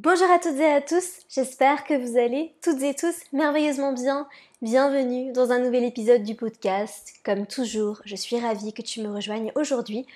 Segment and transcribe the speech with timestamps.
[0.00, 4.28] Bonjour à toutes et à tous, j'espère que vous allez toutes et tous merveilleusement bien.
[4.62, 7.14] Bienvenue dans un nouvel épisode du podcast.
[7.24, 10.06] Comme toujours, je suis ravie que tu me rejoignes aujourd'hui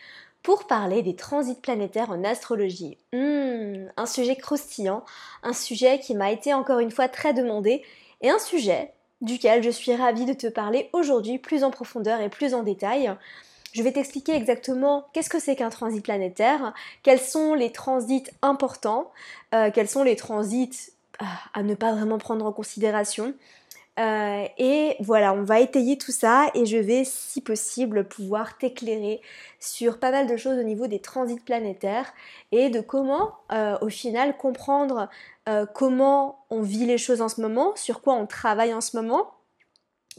[0.45, 2.97] pour parler des transits planétaires en astrologie.
[3.13, 5.03] Hmm, un sujet croustillant,
[5.43, 7.83] un sujet qui m'a été encore une fois très demandé
[8.21, 12.29] et un sujet duquel je suis ravie de te parler aujourd'hui plus en profondeur et
[12.29, 13.13] plus en détail.
[13.73, 19.11] Je vais t'expliquer exactement qu'est-ce que c'est qu'un transit planétaire, quels sont les transits importants,
[19.55, 23.35] euh, quels sont les transits euh, à ne pas vraiment prendre en considération.
[23.99, 29.23] Euh, et voilà, on va étayer tout ça et je vais, si possible, pouvoir t'éclairer
[29.59, 32.13] sur pas mal de choses au niveau des transits planétaires
[32.53, 33.37] et de comment,
[33.83, 35.11] au final, comprendre
[35.75, 39.31] comment on vit les choses en ce moment, sur quoi on travaille en ce moment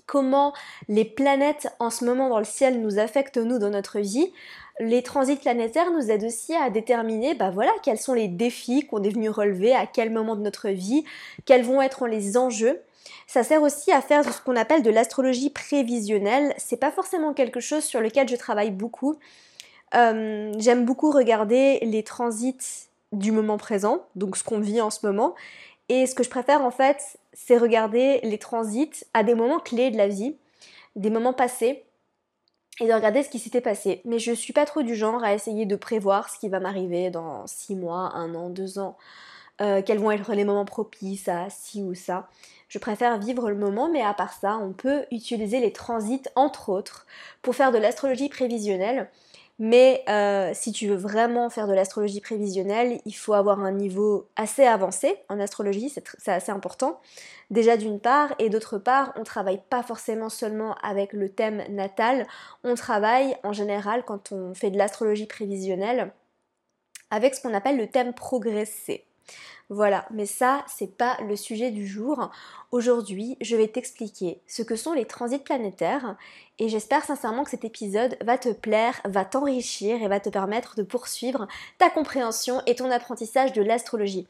[0.06, 0.54] comment
[0.88, 4.32] les planètes en ce moment dans le ciel nous affectent nous dans notre vie.
[4.80, 9.04] Les transits planétaires nous aident aussi à déterminer bah voilà, quels sont les défis qu'on
[9.04, 11.04] est venu relever, à quel moment de notre vie,
[11.46, 12.82] quels vont être les enjeux.
[13.28, 16.54] Ça sert aussi à faire ce qu'on appelle de l'astrologie prévisionnelle.
[16.58, 19.17] C'est pas forcément quelque chose sur lequel je travaille beaucoup.
[19.95, 25.06] Euh, j'aime beaucoup regarder les transits du moment présent, donc ce qu'on vit en ce
[25.06, 25.36] moment,
[25.89, 29.92] et ce que je préfère en fait, c'est regarder les transits à des moments clés
[29.92, 30.36] de la vie,
[30.95, 31.86] des moments passés,
[32.80, 34.02] et de regarder ce qui s'était passé.
[34.06, 37.09] Mais je suis pas trop du genre à essayer de prévoir ce qui va m'arriver
[37.09, 38.98] dans 6 mois, 1 an, 2 ans,
[39.61, 42.30] euh, quels vont être les moments propices à ci ou ça.
[42.70, 46.70] Je préfère vivre le moment, mais à part ça, on peut utiliser les transits, entre
[46.70, 47.06] autres,
[47.44, 49.09] pour faire de l'astrologie prévisionnelle.
[49.59, 54.28] Mais euh, si tu veux vraiment faire de l'astrologie prévisionnelle, il faut avoir un niveau
[54.36, 57.00] assez avancé en astrologie, c'est assez important.
[57.52, 62.26] Déjà d'une part, et d'autre part, on travaille pas forcément seulement avec le thème natal,
[62.64, 66.12] on travaille en général quand on fait de l'astrologie prévisionnelle
[67.12, 69.06] avec ce qu'on appelle le thème progressé.
[69.70, 72.30] Voilà, mais ça, c'est pas le sujet du jour.
[72.72, 76.16] Aujourd'hui, je vais t'expliquer ce que sont les transits planétaires
[76.60, 80.76] et j'espère sincèrement que cet épisode va te plaire, va t'enrichir et va te permettre
[80.76, 81.48] de poursuivre
[81.78, 84.28] ta compréhension et ton apprentissage de l'astrologie.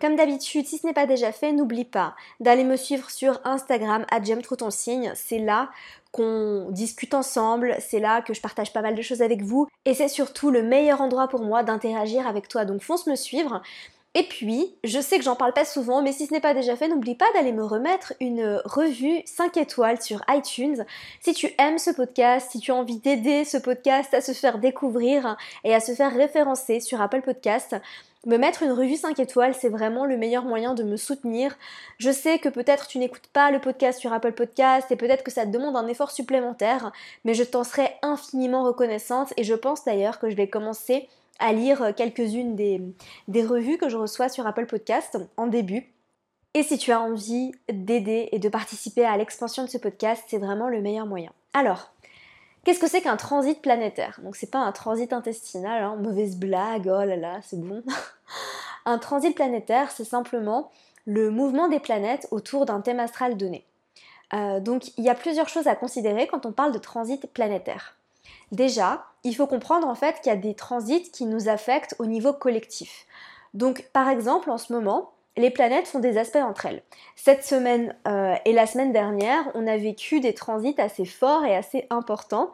[0.00, 4.04] Comme d'habitude, si ce n'est pas déjà fait, n'oublie pas d'aller me suivre sur Instagram
[4.10, 5.12] à ton signe.
[5.14, 5.70] C'est là
[6.12, 9.94] qu'on discute ensemble, c'est là que je partage pas mal de choses avec vous et
[9.94, 12.64] c'est surtout le meilleur endroit pour moi d'interagir avec toi.
[12.64, 13.62] Donc fonce me suivre.
[14.16, 16.76] Et puis, je sais que j'en parle pas souvent, mais si ce n'est pas déjà
[16.76, 20.84] fait, n'oublie pas d'aller me remettre une revue 5 étoiles sur iTunes.
[21.20, 24.58] Si tu aimes ce podcast, si tu as envie d'aider ce podcast à se faire
[24.58, 27.74] découvrir et à se faire référencer sur Apple Podcast,
[28.24, 31.56] me mettre une revue 5 étoiles, c'est vraiment le meilleur moyen de me soutenir.
[31.98, 35.32] Je sais que peut-être tu n'écoutes pas le podcast sur Apple Podcast et peut-être que
[35.32, 36.92] ça te demande un effort supplémentaire,
[37.24, 41.08] mais je t'en serai infiniment reconnaissante et je pense d'ailleurs que je vais commencer
[41.38, 42.80] à lire quelques-unes des,
[43.28, 45.92] des revues que je reçois sur Apple Podcast en début.
[46.54, 50.38] Et si tu as envie d'aider et de participer à l'expansion de ce podcast, c'est
[50.38, 51.32] vraiment le meilleur moyen.
[51.52, 51.92] Alors,
[52.64, 54.20] qu'est-ce que c'est qu'un transit planétaire?
[54.22, 57.82] Donc c'est pas un transit intestinal, hein, mauvaise blague, oh là là, c'est bon.
[58.84, 60.70] un transit planétaire, c'est simplement
[61.06, 63.64] le mouvement des planètes autour d'un thème astral donné.
[64.32, 67.96] Euh, donc il y a plusieurs choses à considérer quand on parle de transit planétaire.
[68.52, 72.06] Déjà, il faut comprendre en fait qu'il y a des transits qui nous affectent au
[72.06, 73.06] niveau collectif.
[73.54, 76.82] Donc par exemple, en ce moment, les planètes font des aspects entre elles.
[77.16, 81.56] Cette semaine euh, et la semaine dernière, on a vécu des transits assez forts et
[81.56, 82.50] assez importants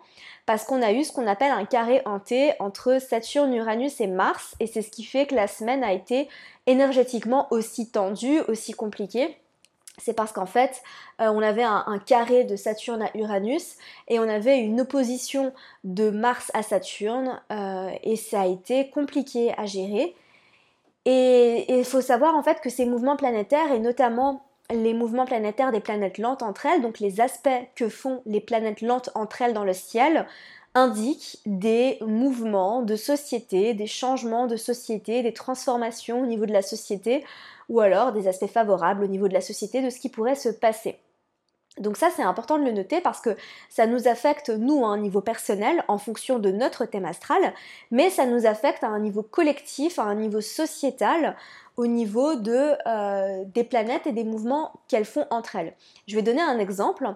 [0.47, 4.55] parce qu'on a eu ce qu'on appelle un carré hanté entre Saturne, Uranus et Mars
[4.61, 6.29] et c'est ce qui fait que la semaine a été
[6.67, 9.37] énergétiquement aussi tendue, aussi compliquée
[10.03, 10.83] c'est parce qu'en fait,
[11.21, 13.77] euh, on avait un, carré de Saturne à Uranus
[14.09, 15.53] et on avait une opposition
[15.85, 20.15] de Mars à Saturne euh, et ça a été compliqué à gérer.
[21.05, 25.73] Et il faut savoir en fait que ces mouvements planétaires et notamment les mouvements planétaires
[25.73, 29.55] des planètes lentes entre elles, donc les aspects que font les planètes lentes entre elles
[29.55, 30.27] dans le ciel,
[30.75, 36.63] indiquent des mouvements de société, des changements de société, des transformations au niveau de la
[36.63, 37.25] société
[37.71, 40.51] ou alors des aspects favorables au niveau de la société de ce qui pourrait se
[40.51, 40.99] passer.
[41.79, 43.37] Donc ça c'est important de le noter parce que
[43.69, 47.55] ça nous affecte nous à un niveau personnel en fonction de notre thème astral,
[47.93, 51.37] mais ça nous affecte à un niveau collectif, à un niveau sociétal,
[51.77, 55.75] au niveau de, euh, des planètes et des mouvements qu'elles font entre elles.
[56.09, 57.09] Je vais donner un exemple.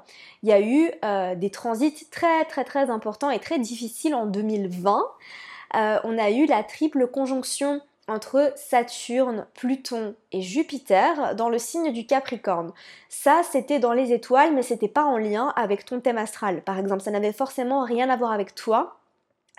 [0.45, 4.25] Il y a eu euh, des transits très très très importants et très difficiles en
[4.25, 5.05] 2020.
[5.77, 11.93] Euh, on a eu la triple conjonction entre Saturne, Pluton et Jupiter dans le signe
[11.93, 12.73] du Capricorne.
[13.09, 16.63] Ça, c'était dans les étoiles, mais c'était pas en lien avec ton thème astral.
[16.63, 18.99] Par exemple, ça n'avait forcément rien à voir avec toi,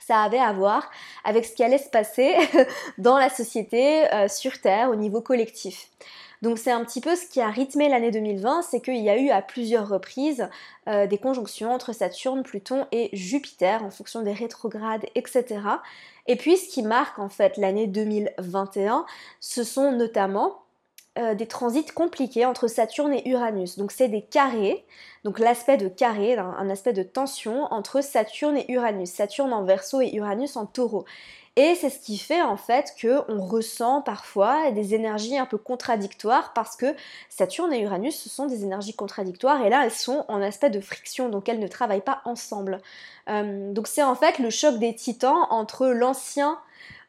[0.06, 0.92] ça avait à voir
[1.24, 2.36] avec ce qui allait se passer
[2.98, 5.90] dans la société, euh, sur Terre, au niveau collectif.
[6.42, 9.18] Donc c'est un petit peu ce qui a rythmé l'année 2020, c'est qu'il y a
[9.18, 10.48] eu à plusieurs reprises
[10.88, 15.62] euh, des conjonctions entre Saturne, Pluton et Jupiter en fonction des rétrogrades, etc.
[16.28, 19.06] Et puis ce qui marque en fait l'année 2021,
[19.40, 20.66] ce sont notamment
[21.18, 23.78] euh, des transits compliqués entre Saturne et Uranus.
[23.78, 24.86] Donc c'est des carrés,
[25.24, 29.10] donc l'aspect de carré, un, aspect de tension entre Saturne et Uranus.
[29.12, 31.06] Saturne en verso et Uranus en taureau.
[31.58, 35.58] Et c'est ce qui fait en fait que on ressent parfois des énergies un peu
[35.58, 36.94] contradictoires parce que
[37.30, 40.82] Saturne et Uranus ce sont des énergies contradictoires et là elles sont en aspect de
[40.82, 42.80] friction donc elles ne travaillent pas ensemble.
[43.30, 46.60] Euh, donc c'est en fait le choc des titans entre l'ancien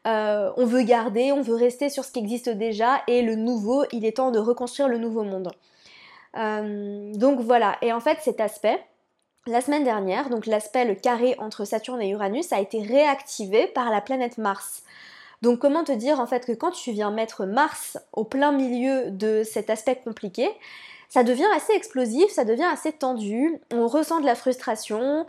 [0.07, 3.83] euh, on veut garder, on veut rester sur ce qui existe déjà, et le nouveau,
[3.91, 5.51] il est temps de reconstruire le nouveau monde.
[6.37, 8.79] Euh, donc voilà, et en fait cet aspect,
[9.47, 13.89] la semaine dernière, donc l'aspect, le carré entre Saturne et Uranus, a été réactivé par
[13.89, 14.83] la planète Mars.
[15.41, 19.11] Donc comment te dire en fait que quand tu viens mettre Mars au plein milieu
[19.11, 20.49] de cet aspect compliqué,
[21.09, 25.25] ça devient assez explosif, ça devient assez tendu, on ressent de la frustration,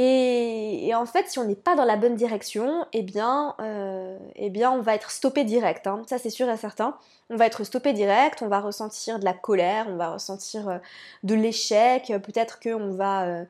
[0.00, 4.48] et, en fait, si on n'est pas dans la bonne direction, eh bien, euh, eh
[4.48, 5.88] bien on va être stoppé direct.
[5.88, 6.04] Hein.
[6.06, 6.96] Ça, c'est sûr et certain.
[7.30, 10.78] On va être stoppé direct, on va ressentir de la colère, on va ressentir euh,
[11.24, 13.44] de l'échec, peut-être qu'on va euh,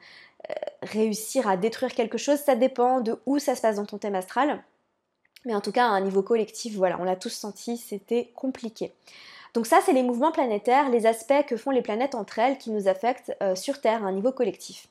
[0.83, 2.39] réussir à détruire quelque chose.
[2.39, 4.65] Ça dépend de où ça se passe dans ton thème astral.
[5.45, 8.95] Mais en tout cas, à un niveau collectif, voilà, on l'a tous senti, c'était compliqué.
[9.53, 12.71] Donc ça, c'est les mouvements planétaires, les aspects que font les planètes entre elles qui
[12.71, 14.89] nous affectent sur Terre à un niveau collectif.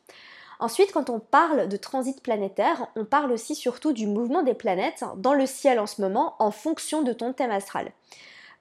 [0.60, 5.04] Ensuite, quand on parle de transit planétaire, on parle aussi surtout du mouvement des planètes
[5.18, 7.92] dans le ciel en ce moment en fonction de ton thème astral.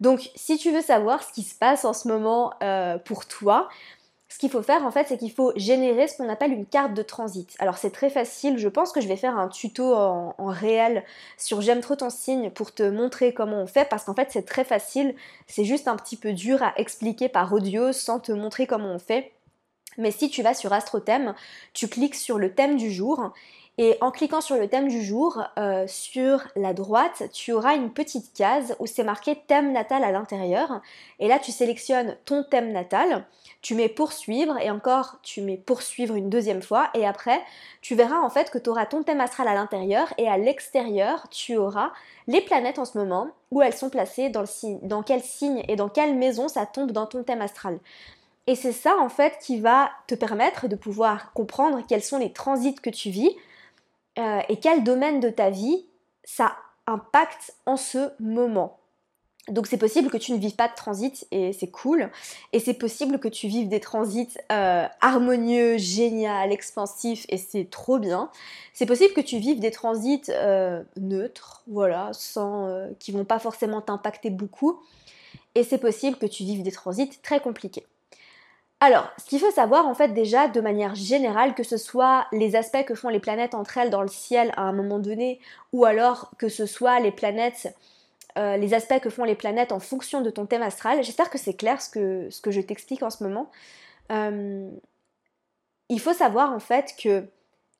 [0.00, 3.68] Donc, si tu veux savoir ce qui se passe en ce moment euh, pour toi,
[4.28, 6.92] ce qu'il faut faire en fait, c'est qu'il faut générer ce qu'on appelle une carte
[6.94, 7.54] de transit.
[7.58, 11.04] Alors c'est très facile, je pense que je vais faire un tuto en, en réel
[11.38, 14.44] sur J'aime trop ton signe pour te montrer comment on fait, parce qu'en fait c'est
[14.44, 15.14] très facile,
[15.46, 18.98] c'est juste un petit peu dur à expliquer par audio sans te montrer comment on
[18.98, 19.32] fait.
[19.98, 21.34] Mais si tu vas sur AstroThème,
[21.72, 23.32] tu cliques sur le thème du jour
[23.78, 27.92] et en cliquant sur le thème du jour, euh, sur la droite, tu auras une
[27.92, 30.80] petite case où c'est marqué thème natal à l'intérieur.
[31.20, 33.26] Et là, tu sélectionnes ton thème natal,
[33.60, 36.88] tu mets poursuivre et encore tu mets poursuivre une deuxième fois.
[36.94, 37.38] Et après,
[37.82, 41.28] tu verras en fait que tu auras ton thème astral à l'intérieur et à l'extérieur,
[41.28, 41.92] tu auras
[42.28, 46.16] les planètes en ce moment, où elles sont placées, dans, quel signe et dans quelle
[46.16, 47.78] maison ça tombe dans ton thème astral.
[48.46, 52.32] Et c'est ça en fait qui va te permettre de pouvoir comprendre quels sont les
[52.32, 53.34] transits que tu vis
[54.18, 55.84] euh, et quel domaine de ta vie
[56.24, 56.56] ça
[56.86, 58.78] impacte en ce moment.
[59.48, 62.10] Donc c'est possible que tu ne vives pas de transit et c'est cool.
[62.52, 67.98] Et c'est possible que tu vives des transits euh, harmonieux, génial, expansifs et c'est trop
[67.98, 68.30] bien.
[68.72, 73.80] C'est possible que tu vives des transits euh, neutres, voilà, sans, qui vont pas forcément
[73.80, 74.80] t'impacter beaucoup.
[75.54, 77.86] Et c'est possible que tu vives des transits très compliqués.
[78.80, 82.56] Alors, ce qu'il faut savoir en fait déjà de manière générale, que ce soit les
[82.56, 85.40] aspects que font les planètes entre elles dans le ciel à un moment donné,
[85.72, 87.74] ou alors que ce soit les planètes,
[88.36, 91.38] euh, les aspects que font les planètes en fonction de ton thème astral, j'espère que
[91.38, 93.50] c'est clair ce que, je t'explique en ce moment.
[94.12, 94.70] Euh,
[95.88, 97.24] il faut savoir en fait que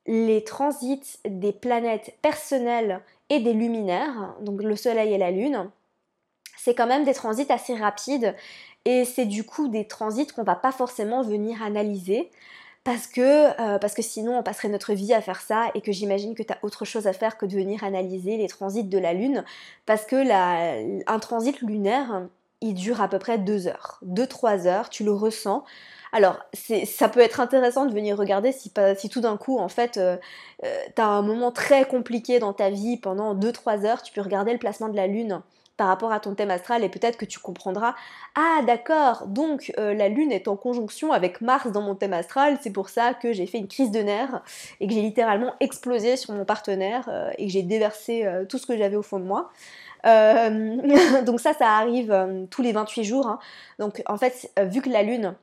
[0.07, 5.69] les transits des planètes personnelles et des luminaires, donc le Soleil et la Lune,
[6.57, 8.35] c'est quand même des transits assez rapides
[8.87, 12.31] et c'est du coup des transits qu'on va pas forcément venir analyser
[12.85, 16.43] parce que, euh, sinon on passerait notre vie à faire ça et que j'imagine que
[16.43, 19.43] tu as autre chose à faire que de venir analyser les transits de la Lune
[19.85, 22.27] parce que la, un transit lunaire
[22.61, 25.65] il dure à peu près deux heures, deux trois heures, tu le ressens.
[26.13, 26.39] Alors,
[26.85, 30.15] ça peut être intéressant de venir regarder si, si tout d'un coup, en fait, euh,
[30.63, 34.21] euh, tu as un moment très compliqué dans ta vie pendant 2-3 heures, tu peux
[34.21, 35.41] regarder le placement de la Lune
[35.77, 37.95] par rapport à ton thème astral et peut-être que tu comprendras
[38.35, 42.57] ah d'accord donc euh, la lune est en conjonction avec Mars dans mon thème astral
[42.61, 44.41] c'est pour ça que j'ai fait une crise de nerfs
[44.81, 48.57] et que j'ai littéralement explosé sur mon partenaire euh, et que j'ai déversé euh, tout
[48.57, 49.51] ce que j'avais au fond de moi
[51.25, 53.39] donc ça ça arrive tous les 28 jours hein.
[53.77, 55.35] donc en fait vu que la lune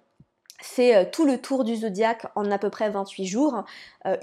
[0.62, 3.64] fait tout le tour du zodiaque en à peu près 28 jours.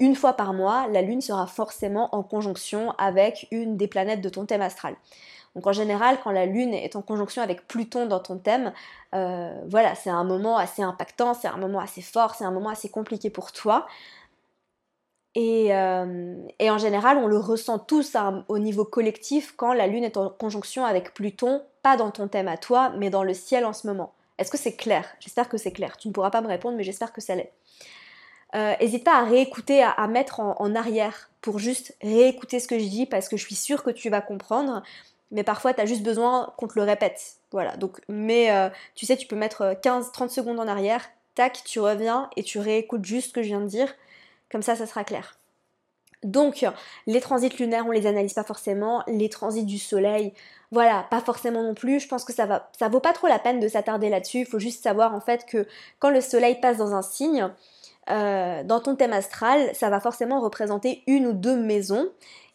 [0.00, 4.28] une fois par mois, la Lune sera forcément en conjonction avec une des planètes de
[4.28, 4.96] ton thème astral.
[5.54, 8.72] Donc en général, quand la Lune est en conjonction avec Pluton dans ton thème,
[9.14, 12.70] euh, voilà, c'est un moment assez impactant, c'est un moment assez fort, c'est un moment
[12.70, 13.86] assez compliqué pour toi.
[15.34, 18.16] Et, euh, en général, on le ressent tous
[18.48, 22.48] au niveau collectif quand la Lune est en conjonction avec Pluton, pas dans ton thème
[22.48, 24.12] à toi, mais dans le ciel en ce moment.
[24.38, 25.06] Est-ce que c'est clair?
[25.20, 25.96] J'espère que c'est clair.
[25.96, 27.52] Tu ne pourras pas me répondre, mais j'espère que ça l'est.
[28.54, 32.84] N'hésite euh, pas à réécouter, à, mettre en, arrière pour juste réécouter ce que je
[32.84, 34.82] dis parce que je suis sûre que tu vas comprendre.
[35.32, 37.38] Mais parfois, tu as juste besoin qu'on te le répète.
[37.50, 37.76] Voilà.
[37.76, 42.30] Donc, mais euh, tu sais, tu peux mettre 15-30 secondes en arrière, tac, tu reviens
[42.36, 43.92] et tu réécoutes juste ce que je viens de dire.
[44.50, 45.38] Comme ça, ça sera clair.
[46.22, 46.64] Donc,
[47.06, 49.02] les transits lunaires, on les analyse pas forcément.
[49.08, 50.32] Les transits du soleil,
[50.70, 51.98] voilà, pas forcément non plus.
[51.98, 54.40] Je pense que ça va, ça vaut pas trop la peine de s'attarder là-dessus.
[54.40, 55.66] Il faut juste savoir en fait que
[55.98, 57.48] quand le soleil passe dans un signe,
[58.10, 62.08] euh, dans ton thème astral, ça va forcément représenter une ou deux maisons.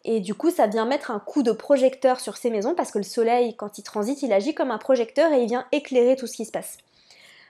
[0.09, 2.97] Et du coup, ça vient mettre un coup de projecteur sur ces maisons parce que
[2.97, 6.27] le soleil, quand il transite, il agit comme un projecteur et il vient éclairer tout
[6.27, 6.77] ce qui se passe.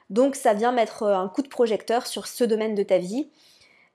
[0.09, 3.29] Donc, ça vient mettre un coup de projecteur sur ce domaine de ta vie.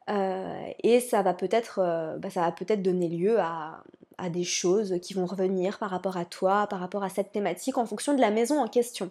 [0.09, 3.83] Euh, et ça va peut-être euh, bah, peut-être donner lieu à,
[4.31, 7.87] des choses qui vont revenir par rapport à toi, par rapport à cette thématique, en
[7.87, 9.11] fonction de la maison en question.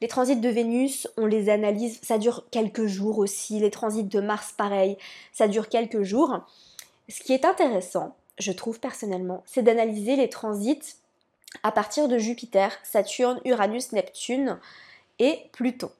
[0.00, 3.60] Les transits de Vénus, on les analyse, ça dure quelques jours aussi.
[3.60, 4.98] Les transits de Mars, pareil,
[5.32, 6.40] ça dure quelques jours.
[7.08, 10.96] Ce qui est intéressant, je trouve personnellement, c'est d'analyser les transits
[11.62, 14.58] à partir de Jupiter, Saturne, Uranus, Neptune
[15.18, 15.90] et Pluton.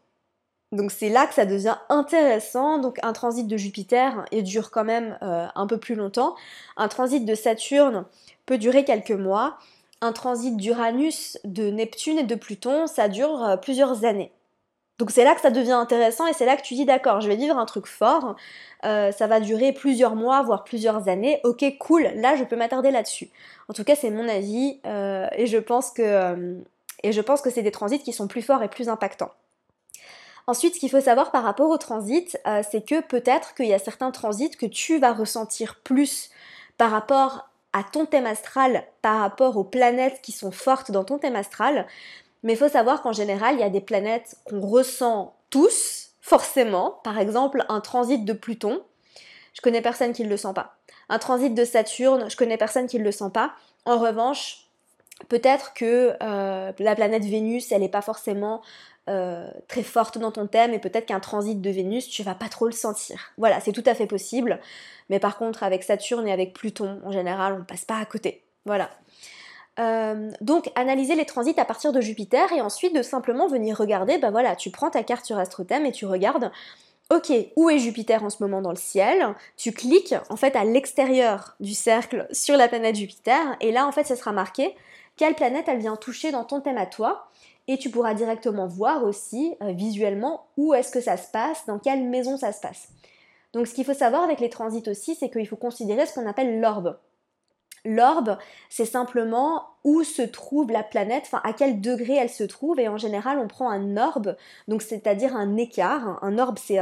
[0.73, 2.79] Donc c'est là que ça devient intéressant.
[2.79, 6.35] Donc un transit de Jupiter, il dure quand même euh, un peu plus longtemps.
[6.77, 8.05] Un transit de Saturne
[8.45, 9.59] peut durer quelques mois.
[10.03, 14.31] Un transit d'Uranus, de Neptune et de Pluton, ça dure euh, plusieurs années.
[14.99, 17.29] Donc c'est là que ça devient intéressant et c'est là que tu dis d'accord, je
[17.29, 18.35] vais vivre un truc fort,
[18.85, 21.41] euh, ça va durer plusieurs mois, voire plusieurs années.
[21.45, 23.29] Ok, cool, là je peux m'attarder là-dessus.
[23.69, 26.57] En tout cas, c'est mon avis et je pense que
[27.03, 29.33] et je pense que c'est des transits qui sont plus forts et plus impactants.
[30.49, 33.75] Ensuite, ce qu'il faut savoir par rapport au transit, euh, c'est que peut-être qu'il y
[33.75, 36.31] a certains transits que tu vas ressentir plus
[36.79, 41.19] par rapport à ton thème astral, par rapport aux planètes qui sont fortes dans ton
[41.19, 41.87] thème astral.
[42.47, 47.01] Mais il faut savoir qu'en général, il y a des planètes qu'on ressent tous, forcément.
[47.03, 48.83] Par exemple, un transit de Pluton,
[49.53, 50.77] je connais personne qui ne le sent pas.
[51.09, 53.55] Un transit de Saturne, je connais personne qui ne le sent pas.
[53.85, 54.69] En revanche,
[55.29, 58.63] peut-être que euh, la planète Vénus, elle n'est pas forcément
[59.09, 62.49] euh, très forte dans ton thème et peut-être qu'un transit de Vénus, tu vas pas
[62.49, 63.33] trop le sentir.
[63.39, 64.61] Voilà, c'est tout à fait possible.
[65.11, 68.45] Mais par contre, avec Saturne et avec Pluton, en général, on passe pas à côté.
[68.67, 68.89] Voilà.
[69.79, 74.19] Euh, donc, analyser les transits à partir de Jupiter et ensuite de simplement venir regarder,
[74.19, 76.51] ben voilà, tu prends ta carte sur AstroThème et tu regardes,
[77.11, 79.35] ok, où est Jupiter en ce moment dans le ciel?
[79.57, 83.93] Tu cliques en fait à l'extérieur du cercle sur la planète Jupiter et là en
[83.93, 84.75] fait ça sera marqué
[85.17, 87.29] quelle planète elle vient toucher dans ton thème à toi
[87.69, 91.79] et tu pourras directement voir aussi euh, visuellement où est-ce que ça se passe, dans
[91.79, 92.89] quelle maison ça se passe.
[93.53, 96.29] Donc ce qu'il faut savoir avec les transits aussi, c'est qu'il faut considérer ce qu'on
[96.29, 96.97] appelle l'orbe.
[97.87, 98.37] L'orbe,
[98.69, 102.89] c'est simplement où se trouve la planète, enfin à quel degré elle se trouve, et
[102.89, 104.37] en général on prend un orbe,
[104.69, 106.19] donc c'est-à-dire un écart.
[106.23, 106.79] Un orbe, c'est,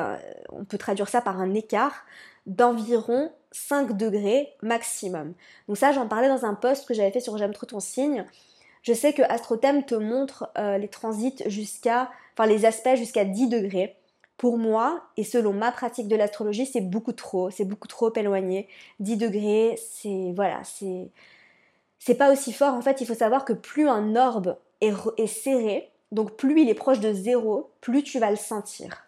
[0.50, 2.04] on peut traduire ça par un écart
[2.46, 5.34] d'environ 5 degrés maximum.
[5.68, 8.26] Donc ça, j'en parlais dans un post que j'avais fait sur J'aime trop ton signe.
[8.82, 13.48] Je sais que AstroThem te montre euh, les transits jusqu'à, enfin les aspects jusqu'à 10
[13.48, 13.96] degrés.
[14.36, 18.68] Pour moi, et selon ma pratique de l'astrologie, c'est beaucoup trop, c'est beaucoup trop éloigné.
[19.00, 21.10] 10 degrés, c'est, voilà, c'est,
[22.00, 22.74] c'est pas aussi fort.
[22.74, 26.74] En fait, il faut savoir que plus un orbe est, serré, donc plus il est
[26.74, 29.06] proche de zéro, plus tu vas le sentir.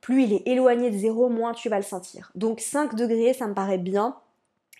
[0.00, 2.30] Plus il est éloigné de zéro, moins tu vas le sentir.
[2.34, 4.16] Donc 5 degrés, ça me paraît bien.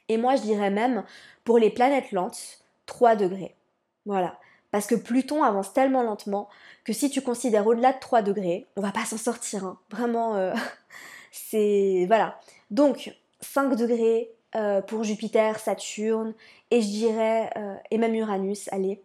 [0.09, 1.05] Et moi, je dirais même,
[1.45, 3.55] pour les planètes lentes, 3 degrés.
[4.07, 4.39] Voilà.
[4.71, 6.49] Parce que Pluton avance tellement lentement
[6.85, 9.65] que si tu considères au-delà de 3 degrés, on va pas s'en sortir.
[9.65, 9.79] Hein.
[9.91, 10.55] Vraiment, euh,
[11.33, 12.05] c'est.
[12.07, 12.39] Voilà.
[12.71, 16.35] Donc, 5 degrés euh, pour Jupiter, Saturne,
[16.71, 17.51] et je dirais.
[17.57, 19.03] Euh, et même Uranus, allez.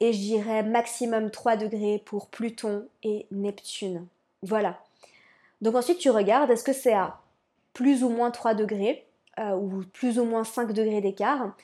[0.00, 4.06] Et je dirais maximum 3 degrés pour Pluton et Neptune.
[4.42, 4.78] Voilà.
[5.62, 7.20] Donc ensuite, tu regardes, est-ce que c'est à
[7.72, 9.06] plus ou moins 3 degrés,
[9.38, 11.54] ou plus ou moins 5 degrés d'écart?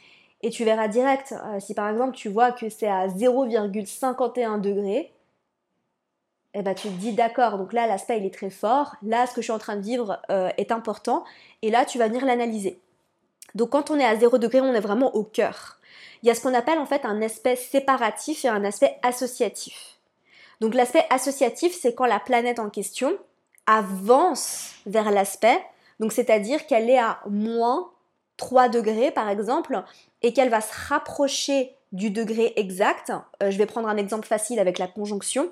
[0.42, 5.12] Et tu verras direct, euh, si par exemple tu vois que c'est à 0,51 degrés,
[6.54, 9.34] eh ben tu te dis d'accord, donc là l'aspect il est très fort, là ce
[9.34, 11.24] que je suis en train de vivre euh, est important,
[11.62, 12.80] et là tu vas venir l'analyser.
[13.54, 15.78] Donc quand on est à 0 degré, on est vraiment au cœur.
[16.22, 19.98] Il y a ce qu'on appelle en fait un aspect séparatif et un aspect associatif.
[20.60, 23.16] Donc l'aspect associatif, c'est quand la planète en question
[23.66, 25.60] avance vers l'aspect,
[26.00, 27.90] donc c'est-à-dire qu'elle est à moins
[28.36, 29.82] 3 degrés par exemple,
[30.22, 33.12] et qu'elle va se rapprocher du degré exact.
[33.42, 35.50] Euh, je vais prendre un exemple facile avec la conjonction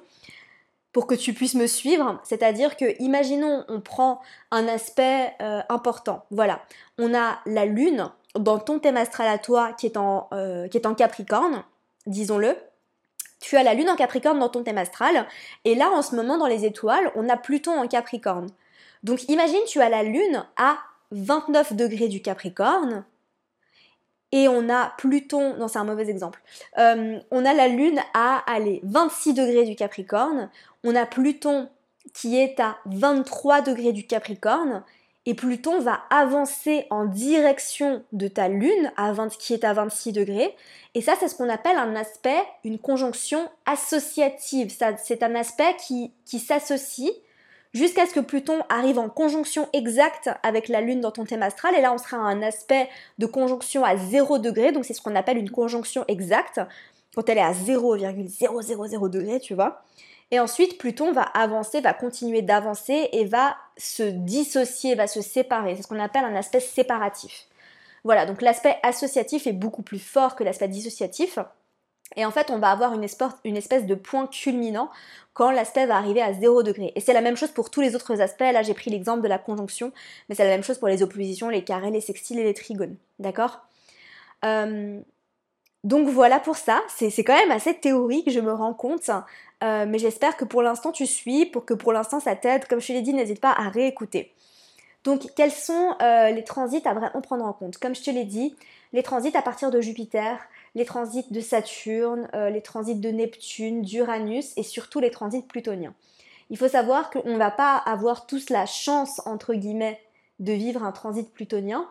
[0.93, 2.21] pour que tu puisses me suivre.
[2.25, 6.25] C'est-à-dire que, imaginons, on prend un aspect euh, important.
[6.31, 6.61] Voilà,
[6.99, 10.77] on a la Lune dans ton thème astral à toi qui est en, euh, qui
[10.77, 11.63] est en Capricorne,
[12.07, 12.57] disons-le.
[13.41, 15.27] Tu as la Lune en Capricorne dans ton thème astral,
[15.65, 18.49] et là, en ce moment, dans les étoiles, on a Pluton en Capricorne.
[19.03, 20.77] Donc, imagine, tu as la Lune à
[21.13, 23.05] 29 degrés du Capricorne,
[24.33, 26.43] et on a Pluton, non c'est un mauvais exemple,
[26.79, 30.51] euh, on a la Lune à aller 26 degrés du Capricorne,
[30.85, 31.69] on a Pluton
[32.15, 34.83] qui est à 23 degrés du Capricorne,
[35.27, 40.13] et Pluton va avancer en direction de ta Lune à 20, qui est à 26
[40.13, 40.57] degrés,
[40.95, 46.39] et ça c'est ce qu'on appelle un aspect, une conjonction associative, c'est un aspect qui
[46.39, 47.13] s'associe
[47.73, 51.75] jusqu'à ce que Pluton arrive en conjonction exacte avec la Lune dans ton thème astral.
[51.77, 55.03] Et là, on sera à un aspect de conjonction à 0 degré, donc c'est ce
[55.03, 56.61] qu'on appelle une conjonction exacte,
[57.15, 59.83] quand elle est à 0,000 degré, tu vois.
[60.31, 65.75] Et ensuite, Pluton va avancer, va continuer d'avancer et va se dissocier, va se séparer.
[65.75, 67.47] C'est ce qu'on appelle un aspect séparatif.
[68.05, 71.39] Voilà, donc l'aspect associatif est beaucoup plus fort que l'aspect dissociatif.
[72.17, 74.91] Et en fait, on va avoir une, espèce de point culminant
[75.33, 76.93] quand l'aspect va arriver à 0 degré.
[76.97, 78.41] Et c'est la même chose pour tous les autres aspects.
[78.41, 79.93] Là, j'ai pris l'exemple de la conjonction,
[80.29, 82.97] mais c'est la même chose pour les oppositions, les carrés, les sextiles et les trigones.
[83.21, 83.61] D'accord?
[84.45, 85.01] Euh,
[85.85, 86.83] Donc voilà pour ça.
[86.89, 89.11] C'est quand même assez théorique, je me rends compte.
[89.63, 92.67] Euh, mais j'espère que pour l'instant tu suis, pour que pour l'instant ça t'aide.
[92.67, 94.33] Comme je te l'ai dit, n'hésite pas à réécouter.
[95.05, 98.25] Donc quels sont euh, les transits à vraiment prendre en compte Comme je te l'ai
[98.25, 98.55] dit,
[98.93, 100.39] les transits à partir de Jupiter,
[100.75, 105.95] les transits de Saturne, euh, les transits de Neptune, d'Uranus et surtout les transits plutoniens.
[106.51, 110.01] Il faut savoir qu'on ne va pas avoir tous la chance, entre guillemets,
[110.39, 111.89] de vivre un transit plutonien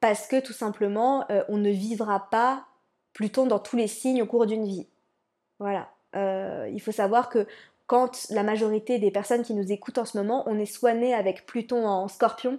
[0.00, 2.66] parce que tout simplement, euh, on ne vivra pas
[3.14, 4.86] Pluton dans tous les signes au cours d'une vie.
[5.58, 5.90] Voilà.
[6.14, 7.46] Il faut savoir que
[7.92, 11.12] quand la majorité des personnes qui nous écoutent en ce moment, on est soit né
[11.12, 12.58] avec Pluton en scorpion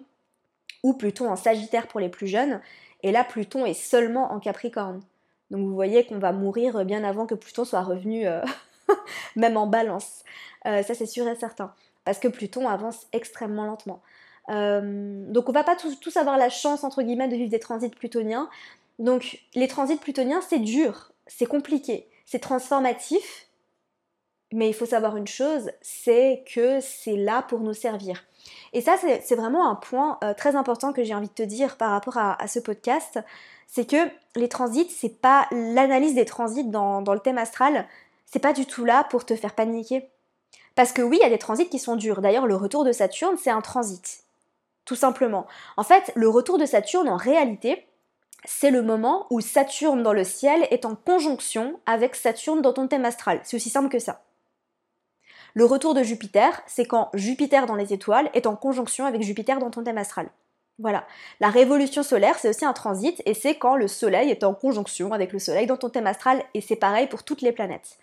[0.83, 2.61] ou Pluton en sagittaire pour les plus jeunes,
[3.01, 5.01] et là Pluton est seulement en capricorne.
[5.49, 8.43] Donc vous voyez qu'on va mourir bien avant que Pluton soit revenu euh,
[9.35, 10.23] même en balance.
[10.67, 11.73] Euh, ça c'est sûr et certain.
[12.05, 14.03] Parce que Pluton avance extrêmement lentement.
[14.49, 17.89] Euh, donc on va pas tous, avoir la chance entre guillemets de vivre des transits
[17.89, 18.51] plutoniens.
[18.99, 23.47] Donc les transits plutoniens c'est dur, c'est compliqué, c'est transformatif.
[24.53, 28.23] Mais il faut savoir une chose, c'est que c'est là pour nous servir.
[28.71, 31.91] Et ça, c'est vraiment un point très important que j'ai envie de te dire par
[31.91, 33.19] rapport à ce podcast
[33.73, 37.87] c'est que les transits, c'est pas l'analyse des transits dans, le thème astral,
[38.27, 40.09] c'est pas du tout là pour te faire paniquer.
[40.75, 42.21] Parce que oui, il y a des transits qui sont durs.
[42.21, 44.25] D'ailleurs, le retour de Saturne, c'est un transit.
[44.85, 45.47] Tout simplement.
[45.75, 47.87] En fait, le retour de Saturne, en réalité,
[48.45, 52.87] c'est le moment où Saturne dans le ciel est en conjonction avec Saturne dans ton
[52.87, 53.39] thème astral.
[53.43, 54.21] C'est aussi simple que ça.
[55.53, 59.59] Le retour de Jupiter, c'est quand Jupiter dans les étoiles est en conjonction avec Jupiter
[59.59, 60.29] dans ton thème astral.
[60.79, 61.05] Voilà.
[61.39, 65.13] La révolution solaire, c'est aussi un transit et c'est quand le Soleil est en conjonction
[65.13, 67.99] avec le Soleil dans ton thème astral et c'est pareil pour toutes les planètes.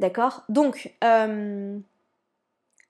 [0.00, 0.42] D'accord?
[0.48, 1.78] Donc, euh,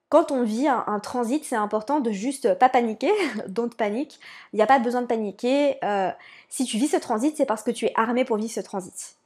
[0.09, 3.13] quand on vit un, transit, c'est important de juste pas paniquer,
[3.49, 4.19] don't panique.
[4.53, 5.77] Il n'y a pas besoin de paniquer.
[5.85, 6.11] Euh,
[6.49, 9.17] si tu vis ce transit, c'est parce que tu es armé pour vivre ce transit.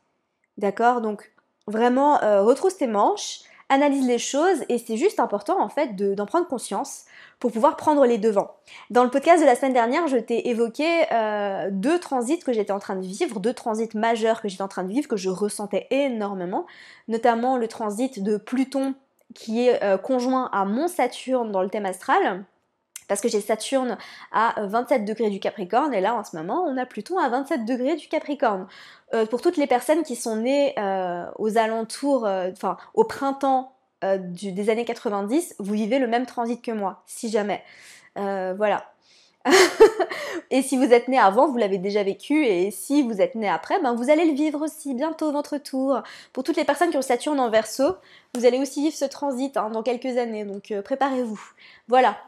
[0.59, 1.01] D'accord?
[1.01, 1.33] Donc,
[1.69, 6.27] vraiment, euh, retrousse tes manches, analyse les choses et c'est juste important en fait d'en
[6.27, 7.05] prendre conscience
[7.41, 8.55] pour pouvoir prendre les devants.
[8.91, 12.73] Dans le podcast de la semaine dernière, je t'ai évoqué euh, deux transits que j'étais
[12.73, 15.29] en train de vivre, deux transits majeurs que j'étais en train de vivre, que je
[15.29, 16.67] ressentais énormément,
[17.09, 18.95] notamment le transit de Pluton
[19.35, 22.45] qui est euh, conjoint à mon Saturne dans le thème astral,
[23.09, 23.97] parce que j'ai Saturne
[24.33, 27.65] à 27 degrés du Capricorne et là en ce moment on a Pluton à 27
[27.65, 28.67] degrés du Capricorne.
[29.15, 30.75] Euh, pour toutes les personnes qui sont nées
[31.39, 36.71] aux alentours, enfin au printemps euh, des années 90, vous vivez le même transit que
[36.71, 37.63] moi, si jamais.
[38.19, 38.93] Euh, voilà.
[40.51, 43.49] et si vous êtes né avant, vous l'avez déjà vécu, et si vous êtes né
[43.49, 46.03] après, ben vous allez le vivre aussi bientôt votre tour.
[46.35, 47.97] Pour toutes les personnes qui ont Saturne en verso,
[48.35, 51.41] vous allez aussi vivre ce transit hein, dans quelques années, donc euh, préparez-vous.
[51.89, 52.19] Voilà,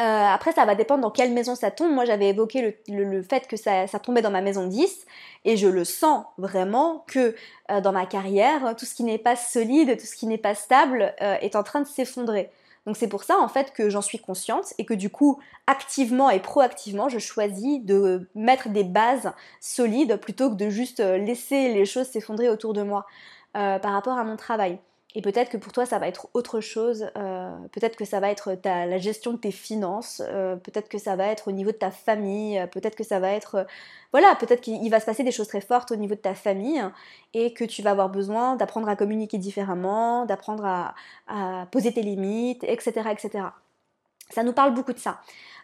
[0.00, 1.92] euh, après, ça va dépendre dans quelle maison ça tombe.
[1.92, 5.06] Moi, j'avais évoqué le, fait que ça, tombait dans ma maison 10
[5.44, 7.34] et je le sens vraiment que
[7.70, 10.54] euh, dans ma carrière, tout ce qui n'est pas solide, tout ce qui n'est pas
[10.54, 12.50] stable euh, est en train de s'effondrer.
[12.86, 16.28] Donc c'est pour ça en fait que j'en suis consciente et que du coup, activement
[16.28, 21.86] et proactivement, je choisis de mettre des bases solides plutôt que de juste laisser les
[21.86, 23.06] choses s'effondrer autour de moi
[23.54, 24.78] par rapport à mon travail.
[25.16, 27.08] Et peut-être que pour toi, ça va être autre chose.
[27.16, 30.20] Euh, peut-être que ça va être ta, la gestion de tes finances.
[30.26, 32.58] Euh, peut-être que ça va être au niveau de ta famille.
[32.58, 33.64] Euh, peut-être que ça va être...
[34.10, 36.82] voilà, peut-être qu'il va se passer des choses très fortes au niveau de ta famille
[37.32, 40.94] et que tu vas avoir besoin d'apprendre à communiquer différemment, d'apprendre à,
[41.28, 43.44] à, poser tes limites, etc., etc.
[44.30, 45.20] Ça nous parle beaucoup de ça.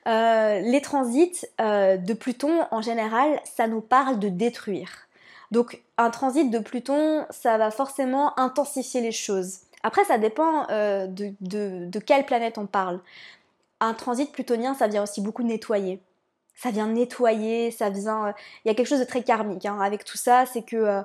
[0.07, 5.09] les transits de Pluton, en général, ça nous parle de détruire.
[5.51, 9.61] Donc un transit de Pluton, ça va forcément intensifier les choses.
[9.83, 13.01] Après, ça dépend euh, de, quelle planète on parle.
[13.81, 16.01] un transit plutonien, ça vient aussi beaucoup nettoyer.
[16.55, 18.29] Ça vient nettoyer, ça vient.
[18.29, 18.33] Euh,
[18.65, 21.03] il y a quelque chose de très karmique hein, avec tout ça, c'est que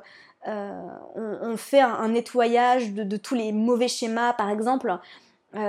[0.48, 0.82] euh,
[1.16, 4.34] on, fait un, nettoyage de, tous les mauvais schémas.
[4.34, 5.00] Par exemple,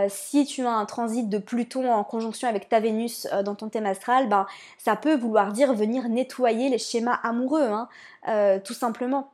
[0.08, 3.86] si tu as un transit de Pluton en conjonction avec ta Vénus dans ton thème
[3.86, 4.46] astral, ben,
[4.78, 7.88] ça peut vouloir dire venir nettoyer les schémas amoureux, hein,
[8.64, 9.30] tout simplement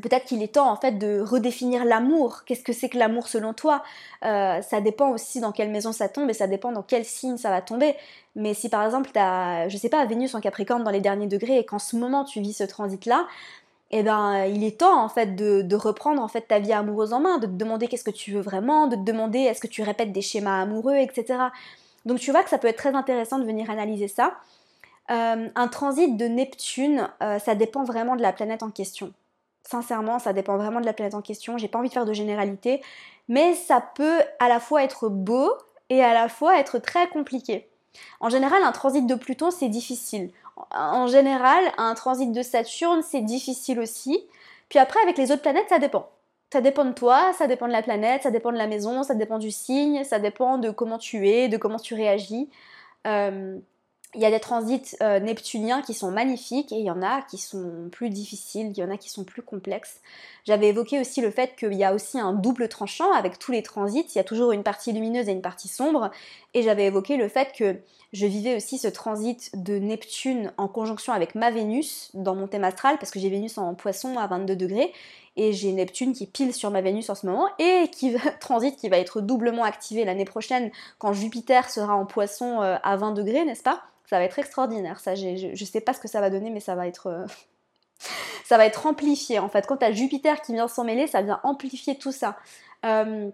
[0.00, 2.44] peut-être qu'il est temps en fait de redéfinir l'amour.
[2.44, 3.82] Qu'est-ce que c'est que l'amour selon toi?
[4.24, 7.36] Euh, Ça dépend aussi dans quelle maison ça tombe et ça dépend dans quel signe
[7.36, 7.94] ça va tomber.
[8.34, 11.26] Mais si par exemple tu as, je sais pas, Vénus en Capricorne dans les derniers
[11.28, 13.26] degrés et qu'en ce moment tu vis ce transit-là,
[13.90, 17.20] eh ben il est temps en fait de, reprendre en fait ta vie amoureuse en
[17.20, 19.82] main, de te demander qu'est-ce que tu veux vraiment, de te demander est-ce que tu
[19.82, 21.38] répètes des schémas amoureux, etc.
[22.04, 24.34] Donc tu vois que ça peut être très intéressant de venir analyser ça.
[25.10, 29.12] Euh, un transit de Neptune, euh, ça dépend vraiment de la planète en question.
[29.62, 31.58] Sincèrement, ça dépend vraiment de la planète en question.
[31.58, 32.82] J'ai pas envie de faire de généralité,
[33.28, 35.52] mais ça peut à la fois être beau
[35.90, 37.68] et à la fois être très compliqué.
[38.20, 40.30] En général, un transit de Pluton, c'est difficile.
[40.70, 44.24] En général, un transit de Saturne, c'est difficile aussi.
[44.68, 46.08] Puis après, avec les autres planètes, ça dépend.
[46.52, 49.14] Ça dépend de toi, ça dépend de la planète, ça dépend de la maison, ça
[49.14, 52.48] dépend du signe, ça dépend de comment tu es, de comment tu réagis.
[53.06, 53.58] Euh,
[54.14, 57.22] il y a des transits euh, neptuniens qui sont magnifiques et il y en a
[57.22, 60.00] qui sont plus difficiles, il y en a qui sont plus complexes.
[60.44, 63.62] J'avais évoqué aussi le fait qu'il y a aussi un double tranchant avec tous les
[63.62, 66.10] transits, il y a toujours une partie lumineuse et une partie sombre,
[66.54, 67.76] et j'avais évoqué le fait que
[68.14, 72.62] je vivais aussi ce transit de Neptune en conjonction avec ma Vénus dans mon thème
[72.62, 74.92] astral, parce que j'ai Vénus en poisson à 22 degrés,
[75.36, 78.88] et j'ai Neptune qui pile sur ma Vénus en ce moment, et qui transit qui
[78.88, 83.44] va être doublement activé l'année prochaine quand Jupiter sera en poisson euh, à 20 degrés,
[83.44, 83.82] n'est-ce pas?
[84.08, 85.00] Ça va être extraordinaire.
[85.00, 87.08] Ça, je, ne sais pas ce que ça va donner, mais ça va être.
[87.08, 87.26] Euh,
[88.44, 89.66] ça va être amplifié en fait.
[89.66, 92.36] Quand tu as Jupiter qui vient s'en mêler, ça vient amplifier tout ça.
[92.86, 93.28] Euh,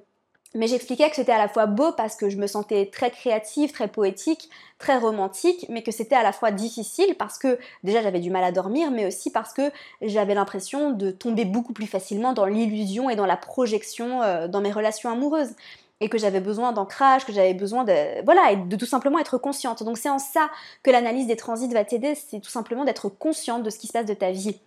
[0.55, 3.71] mais j'expliquais que c'était à la fois beau parce que je me sentais très créative,
[3.71, 8.19] très poétique, très romantique, mais que c'était à la fois difficile parce que déjà j'avais
[8.19, 9.71] du mal à dormir, mais aussi parce que
[10.03, 14.61] j'avais l'impression de tomber beaucoup plus facilement dans l'illusion et dans la projection euh, dans
[14.61, 15.55] mes relations amoureuses
[16.01, 19.39] et que j'avais besoin d'ancrage, que j'avais besoin de voilà, et de tout simplement être
[19.39, 19.85] consciente.
[19.85, 20.51] Donc c'est en ça
[20.83, 23.93] que l'analyse des transits va t'aider, c'est tout simplement d'être consciente de ce qui se
[23.93, 24.59] passe de ta vie,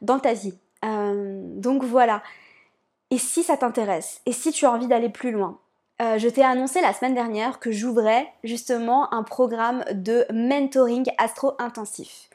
[0.00, 0.54] dans ta vie.
[0.84, 2.22] Euh, donc voilà.
[3.10, 5.58] Et si ça t'intéresse, et si tu as envie d'aller plus loin,
[6.00, 12.28] euh, je t'ai annoncé la semaine dernière que j'ouvrais justement un programme de mentoring astro-intensif.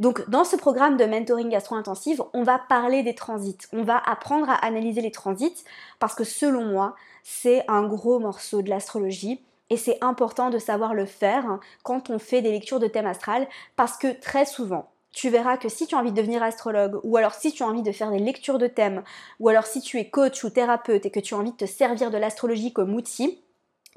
[0.00, 4.50] Donc dans ce programme de mentoring astro-intensif, on va parler des transits, on va apprendre
[4.50, 5.64] à analyser les transits
[5.98, 10.92] parce que selon moi, c'est un gros morceau de l'astrologie et c'est important de savoir
[10.92, 15.30] le faire quand on fait des lectures de thème astral parce que très souvent, tu
[15.30, 17.82] verras que si tu as envie de devenir astrologue, ou alors si tu as envie
[17.82, 19.02] de faire des lectures de thèmes,
[19.40, 21.66] ou alors si tu es coach ou thérapeute et que tu as envie de te
[21.66, 23.42] servir de l'astrologie comme outil,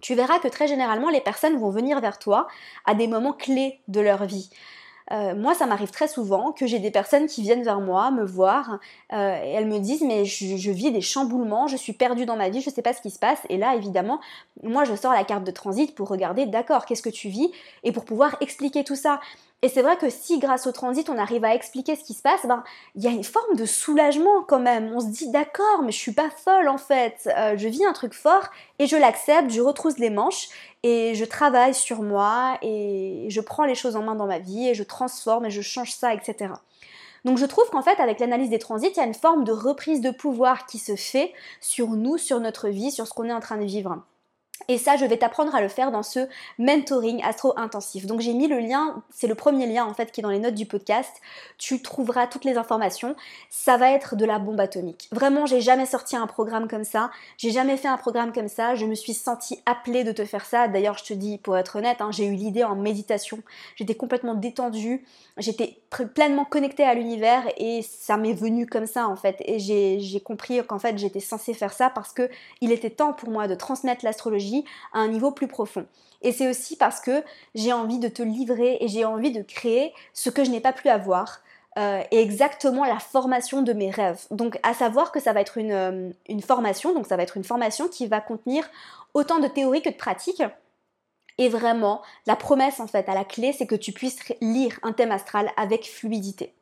[0.01, 2.47] tu verras que très généralement les personnes vont venir vers toi
[2.85, 4.49] à des moments clés de leur vie.
[5.11, 8.23] Euh, moi, ça m'arrive très souvent que j'ai des personnes qui viennent vers moi, me
[8.23, 8.79] voir,
[9.13, 12.49] euh, et elles me disent mais je, vis des chamboulements, je suis perdue dans ma
[12.49, 13.39] vie, je ne sais pas ce qui se passe.
[13.49, 14.19] Et là, évidemment,
[14.63, 17.51] moi, je sors la carte de transit pour regarder, d'accord, qu'est-ce que tu vis,
[17.83, 19.19] et pour pouvoir expliquer tout ça.
[19.61, 22.21] Et c'est vrai que si grâce au transit on arrive à expliquer ce qui se
[22.21, 22.63] passe, ben
[22.95, 24.91] il y a une forme de soulagement quand même.
[24.95, 27.29] On se dit d'accord, mais je suis pas folle en fait.
[27.37, 28.47] Euh, je vis un truc fort
[28.79, 30.47] et je l'accepte, je retrousse les manches
[30.83, 34.69] et je travaille sur moi et je prends les choses en main dans ma vie
[34.69, 36.53] et je transforme et je change ça, etc.
[37.25, 39.51] Donc je trouve qu'en fait avec l'analyse des transits, il y a une forme de
[39.51, 43.33] reprise de pouvoir qui se fait sur nous, sur notre vie, sur ce qu'on est
[43.33, 44.03] en train de vivre.
[44.67, 48.05] Et ça, je vais t'apprendre à le faire dans ce mentoring astro-intensif.
[48.05, 50.39] Donc j'ai mis le lien, c'est le premier lien en fait qui est dans les
[50.39, 51.11] notes du podcast.
[51.57, 53.15] Tu trouveras toutes les informations.
[53.49, 55.07] Ça va être de la bombe atomique.
[55.11, 57.09] Vraiment, j'ai jamais sorti un programme comme ça.
[57.37, 58.75] J'ai jamais fait un programme comme ça.
[58.75, 60.67] Je me suis sentie appelée de te faire ça.
[60.67, 63.39] D'ailleurs, je te dis, pour être honnête, hein, j'ai eu l'idée en méditation.
[63.75, 65.03] J'étais complètement détendue.
[65.37, 65.77] J'étais
[66.13, 69.37] pleinement connectée à l'univers et ça m'est venu comme ça en fait.
[69.45, 72.29] Et j'ai compris qu'en fait j'étais censée faire ça parce que
[72.61, 74.48] il était temps pour moi de transmettre l'astrologie
[74.93, 75.85] à un niveau plus profond.
[76.21, 77.23] Et c'est aussi parce que
[77.55, 80.73] j'ai envie de te livrer et j'ai envie de créer ce que je n'ai pas
[80.73, 81.41] pu avoir.
[81.77, 84.25] Euh, et exactement la formation de mes rêves.
[84.31, 87.37] Donc à savoir que ça va être une, euh, une formation, donc ça va être
[87.37, 88.67] une formation qui va contenir
[89.13, 90.41] autant de théorie que de pratique
[91.39, 94.91] et vraiment, la promesse en fait à la clé, c'est que tu puisses lire un
[94.91, 96.53] thème astral avec fluidité.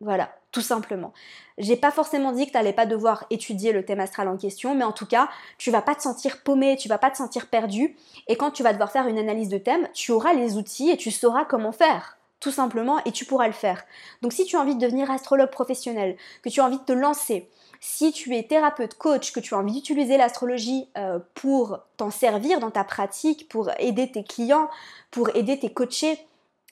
[0.00, 1.12] Voilà, tout simplement.
[1.58, 4.74] J'ai pas forcément dit que tu n'allais pas devoir étudier le thème astral en question,
[4.74, 7.48] mais en tout cas, tu vas pas te sentir paumé, tu vas pas te sentir
[7.48, 10.90] perdu, et quand tu vas devoir faire une analyse de thème, tu auras les outils
[10.90, 13.84] et tu sauras comment faire tout simplement, et tu pourras le faire.
[14.22, 16.92] Donc si tu as envie de devenir astrologue professionnel, que tu as envie de te
[16.92, 17.48] lancer,
[17.82, 22.60] Si tu es thérapeute, coach, que tu as envie d'utiliser l'astrologie euh, pour t'en servir
[22.60, 24.68] dans ta pratique, pour aider tes clients,
[25.10, 26.18] pour aider tes coachés,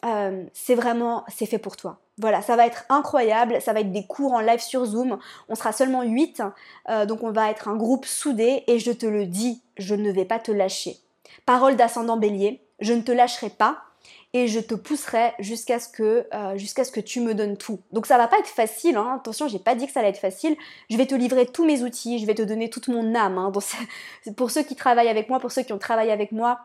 [0.05, 1.99] euh, c'est vraiment, c'est fait pour toi.
[2.19, 5.55] Voilà, ça va être incroyable, ça va être des cours en live sur Zoom, on
[5.55, 6.43] sera seulement 8,
[6.89, 10.11] euh, donc on va être un groupe soudé et je te le dis, je ne
[10.11, 10.97] vais pas te lâcher.
[11.47, 13.79] Parole d'ascendant bélier, je ne te lâcherai pas
[14.35, 17.81] et je te pousserai jusqu'à ce que euh, jusqu'à ce que tu me donnes tout.
[17.93, 19.17] Donc ça va pas être facile, hein.
[19.17, 20.57] attention, j'ai pas dit que ça allait être facile.
[20.91, 23.39] Je vais te livrer tous mes outils, je vais te donner toute mon âme.
[23.39, 23.53] Hein.
[24.37, 26.61] pour ceux qui travaillent avec moi, pour ceux qui ont travaillé avec moi,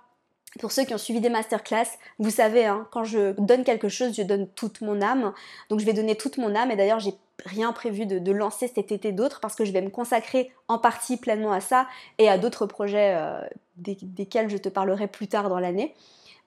[0.60, 1.88] pour ceux qui ont suivi des masterclass,
[2.20, 5.34] vous savez, hein, quand je donne quelque chose, je donne toute mon âme.
[5.70, 7.14] Donc je vais donner toute mon âme et d'ailleurs j'ai
[7.46, 11.18] rien prévu de, lancer cet été d'autres parce que je vais me consacrer en partie
[11.18, 11.88] pleinement à ça
[12.18, 13.42] et à d'autres projets euh,
[13.78, 15.94] desquels je te parlerai plus tard dans l'année.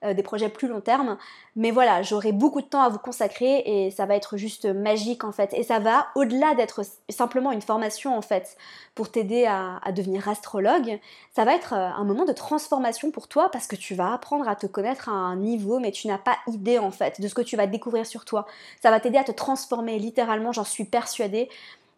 [0.03, 1.17] Euh, des projets plus long terme.
[1.55, 5.23] Mais voilà, j'aurai beaucoup de temps à vous consacrer et ça va être juste magique
[5.23, 5.55] en fait.
[5.55, 8.57] Et ça va, au-delà d'être simplement une formation en fait
[8.93, 10.99] pour t'aider à, devenir astrologue,
[11.35, 14.47] ça va être euh, un moment de transformation pour toi parce que tu vas apprendre
[14.47, 17.33] à te connaître à un niveau mais tu n'as pas idée en fait de ce
[17.33, 18.45] que tu vas découvrir sur toi.
[18.83, 21.49] Ça va t'aider à te transformer littéralement, j'en suis persuadée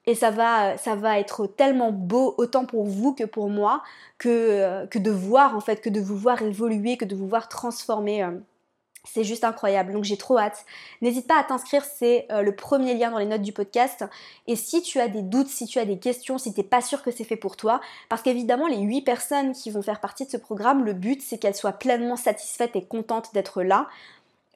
[0.06, 3.84] et ça va, être tellement beau autant pour vous que pour moi
[4.18, 7.48] que, que de voir en fait, que de vous voir évoluer, que de vous voir
[7.48, 8.24] transformer.
[8.24, 8.32] Euh,
[9.06, 10.66] c'est juste incroyable, donc j'ai trop hâte.
[11.02, 14.06] N'hésite pas à t'inscrire, c'est euh, le premier lien dans les notes du podcast.
[14.46, 16.82] Et si tu as des doutes, si tu as des questions, si tu n'es pas
[16.82, 20.26] sûr que c'est fait pour toi, parce qu'évidemment les 8 personnes qui vont faire partie
[20.26, 23.88] de ce programme, le but c'est qu'elles soient pleinement satisfaites et contentes d'être là.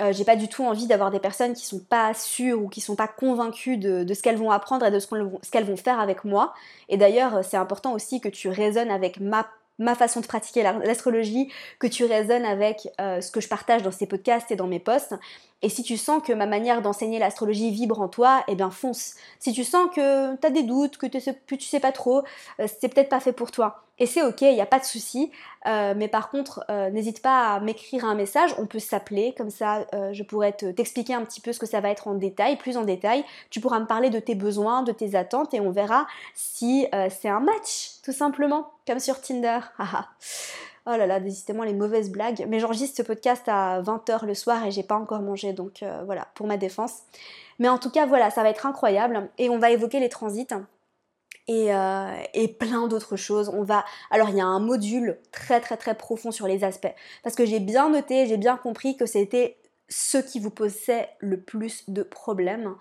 [0.01, 2.81] Euh, j'ai pas du tout envie d'avoir des personnes qui sont pas sûres ou qui
[2.81, 5.07] sont pas convaincues de, ce qu'elles vont apprendre et de ce
[5.51, 6.53] qu'elles vont faire avec moi.
[6.89, 9.47] Et d'ailleurs, c'est important aussi que tu raisonnes avec ma
[9.79, 13.91] ma façon de pratiquer l'astrologie, que tu raisonnes avec euh, ce que je partage dans
[13.91, 15.15] ces podcasts et dans mes posts.
[15.61, 19.15] Et si tu sens que ma manière d'enseigner l'astrologie vibre en toi, eh bien fonce.
[19.39, 22.23] Si tu sens que tu as des doutes, que tu sais, sais pas trop,
[22.59, 23.83] euh, c'est peut-être pas fait pour toi.
[24.03, 25.31] Et c'est ok, il n'y a pas de souci.
[25.65, 28.53] Euh, mais par contre, euh, n'hésite pas à m'écrire un message.
[28.57, 31.89] On peut s'appeler, comme ça je pourrais t'expliquer un petit peu ce que ça va
[31.89, 33.23] être en détail, plus en détail.
[33.49, 37.29] Tu pourras me parler de tes besoins, de tes attentes et on verra si c'est
[37.29, 39.59] un match, tout simplement, comme sur Tinder.
[40.85, 42.45] Oh là là, décidément les mauvaises blagues.
[42.49, 46.03] Mais j'enregistre ce podcast à 20h le soir et j'ai pas encore mangé, donc euh,
[46.05, 47.03] voilà, pour ma défense.
[47.57, 49.29] Mais en tout cas, voilà, ça va être incroyable.
[49.37, 50.47] Et on va évoquer les transits.
[51.47, 53.49] Et, euh, et, plein d'autres choses.
[53.49, 53.83] On va.
[54.11, 56.93] Alors il y a un module très très très profond sur les aspects.
[57.21, 59.57] Parce que j'ai bien noté, j'ai bien compris que c'était
[59.89, 62.75] ce qui vous posait le plus de problèmes.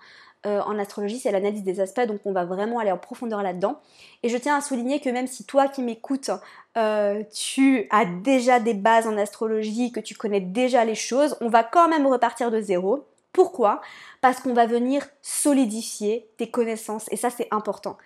[0.45, 3.79] Euh, en astrologie, c'est l'analyse des aspects, donc on va vraiment aller en profondeur là-dedans.
[4.23, 6.31] Et je tiens à souligner que même si toi qui m'écoutes,
[6.75, 11.47] euh, tu as déjà des bases en astrologie, que tu connais déjà les choses, on
[11.47, 13.05] va quand même repartir de zéro.
[13.31, 13.79] Pourquoi?
[14.19, 17.97] Parce qu'on va venir solidifier tes connaissances, et ça c'est important.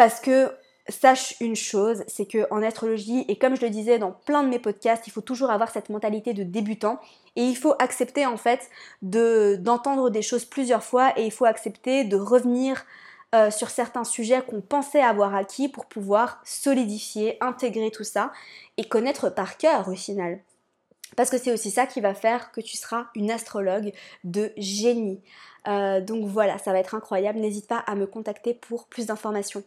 [0.00, 0.50] Parce que
[0.88, 4.48] sache une chose, c'est que en astrologie, et comme je le disais dans plein de
[4.48, 6.98] mes podcasts, il faut toujours avoir cette mentalité de débutant
[7.36, 8.70] et il faut accepter en fait
[9.02, 12.82] de, d'entendre des choses plusieurs fois et il faut accepter de revenir
[13.34, 18.32] euh, sur certains sujets qu'on pensait avoir acquis pour pouvoir solidifier, intégrer tout ça
[18.78, 20.40] et connaître par cœur au final.
[21.14, 23.92] Parce que c'est aussi ça qui va faire que tu seras une astrologue
[24.24, 25.20] de génie.
[25.68, 27.38] Euh, donc voilà, ça va être incroyable.
[27.38, 29.62] N'hésite pas à me contacter pour plus d'informations.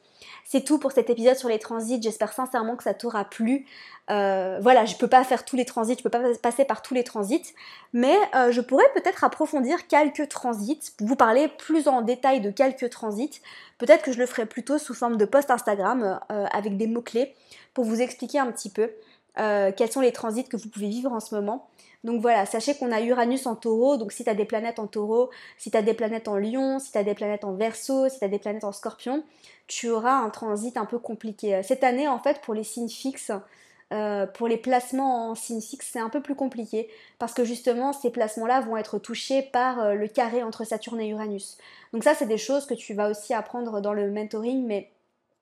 [0.46, 2.02] C'est tout pour cet épisode sur les transits.
[2.02, 3.66] J'espère sincèrement que ça t'aura plu.
[4.10, 6.94] Euh, voilà, je peux pas faire tous les transits, je peux pas passer par tous
[6.94, 7.54] les transits,
[7.94, 12.90] mais euh, je pourrais peut-être approfondir quelques transits, vous parler plus en détail de quelques
[12.90, 13.42] transits.
[13.78, 17.34] Peut-être que je le ferai plutôt sous forme de post Instagram avec des mots-clés
[17.74, 18.92] pour vous expliquer un petit peu
[19.36, 21.68] quels sont les transits que vous pouvez vivre en ce moment.
[22.04, 25.30] Donc voilà, sachez qu'on a Uranus en taureau, donc si tu des planètes en taureau,
[25.58, 28.40] si tu des planètes en lion, si tu des planètes en verso, si tu des
[28.40, 29.24] planètes en scorpion,
[29.68, 31.64] tu auras un transit un peu compliqué.
[31.64, 33.32] Cette année, en fait, pour les signes fixes,
[33.94, 37.94] euh, pour les placements en signes fixes, c'est un peu plus compliqué parce que justement,
[37.94, 41.58] ces placements-là vont être touchés par euh, le carré entre Saturne et Uranus.
[41.94, 44.90] Donc ça, c'est des choses que tu vas aussi apprendre dans le mentoring, mais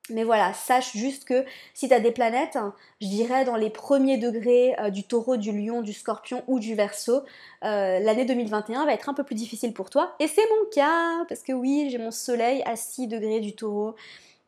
[0.09, 2.57] mais voilà, sache juste que si tu as des planètes,
[3.01, 6.73] je dirais dans les premiers degrés euh, du taureau, du lion, du scorpion ou du
[6.73, 7.21] verso,
[7.63, 10.15] euh, l'année 2021 va être un peu plus difficile pour toi.
[10.19, 13.95] Et c'est mon cas, parce que oui, j'ai mon soleil à 6 degrés du taureau.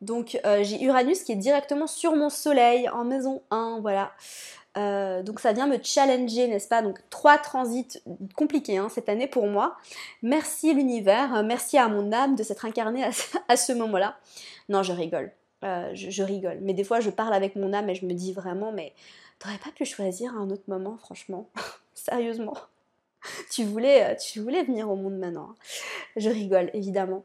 [0.00, 4.12] Donc euh, j'ai Uranus qui est directement sur mon soleil en maison 1, voilà.
[5.22, 6.82] donc ça vient me challenger, n'est-ce pas?
[6.82, 8.02] Donc trois transits
[8.34, 9.76] compliqués hein, cette année pour moi.
[10.20, 13.04] Merci l'univers, merci à mon âme de s'être incarnée
[13.48, 14.16] à ce moment-là.
[14.68, 15.32] Non, je rigole.
[15.64, 16.58] Euh, je, rigole.
[16.60, 18.92] Mais des fois, je parle avec mon âme et je me dis vraiment, mais
[19.38, 21.48] t'aurais pas pu choisir un autre moment, franchement
[21.94, 22.54] Sérieusement
[23.50, 25.50] tu voulais, euh, tu voulais venir au monde maintenant.
[25.50, 25.56] Hein.
[26.16, 27.24] Je rigole, évidemment.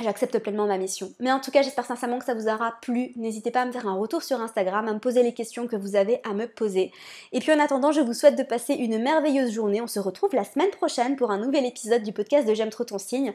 [0.00, 1.12] j'accepte pleinement ma mission.
[1.20, 3.12] Mais en tout cas, j'espère sincèrement que ça vous aura plu.
[3.16, 5.76] N'hésitez pas à me faire un retour sur Instagram, à me poser les questions que
[5.76, 6.92] vous avez à me poser.
[7.32, 9.80] Et puis en attendant, je vous souhaite de passer une merveilleuse journée.
[9.80, 12.84] On se retrouve la semaine prochaine pour un nouvel épisode du podcast de J'aime trop
[12.84, 13.32] ton signe.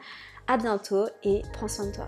[0.47, 2.08] À bientôt et prends soin de toi.